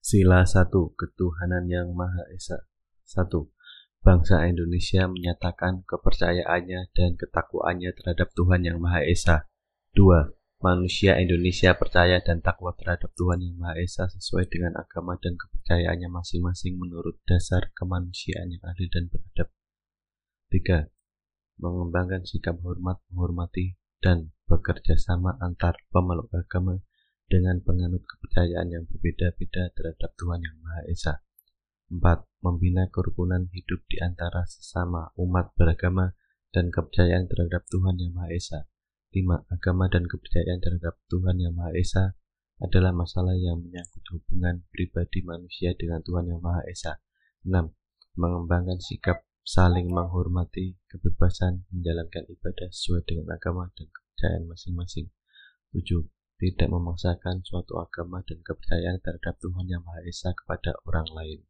[0.00, 0.72] Sila 1.
[0.96, 2.64] Ketuhanan Yang Maha Esa
[3.04, 3.28] 1.
[4.00, 9.44] Bangsa Indonesia menyatakan kepercayaannya dan ketakwaannya terhadap Tuhan Yang Maha Esa.
[9.92, 10.32] 2.
[10.64, 16.08] Manusia Indonesia percaya dan takwa terhadap Tuhan Yang Maha Esa sesuai dengan agama dan kepercayaannya
[16.08, 19.52] masing-masing menurut dasar kemanusiaan yang adil dan beradab.
[20.48, 20.88] 3.
[21.60, 26.80] Mengembangkan sikap hormat, menghormati, dan bekerja sama antar pemeluk agama
[27.30, 31.14] dengan penganut kepercayaan yang berbeda-beda terhadap Tuhan Yang Maha Esa.
[31.86, 32.26] 4.
[32.42, 36.18] Membina kerukunan hidup di antara sesama umat beragama
[36.50, 38.60] dan kepercayaan terhadap Tuhan Yang Maha Esa.
[39.14, 39.46] 5.
[39.46, 42.04] Agama dan kepercayaan terhadap Tuhan Yang Maha Esa
[42.58, 46.98] adalah masalah yang menyangkut hubungan pribadi manusia dengan Tuhan Yang Maha Esa.
[47.46, 47.54] 6.
[48.18, 55.14] Mengembangkan sikap saling menghormati kebebasan menjalankan ibadah sesuai dengan agama dan kepercayaan masing-masing.
[55.70, 61.40] 7 tidak memaksakan suatu agama dan kepercayaan terhadap Tuhan Yang Maha Esa kepada orang lain.